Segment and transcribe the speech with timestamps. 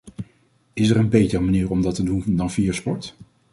[0.73, 3.15] Is er een betere manier om dat te doen dan via de sport?